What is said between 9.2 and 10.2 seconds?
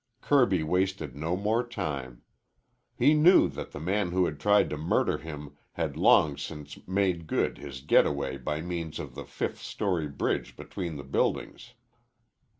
fifth story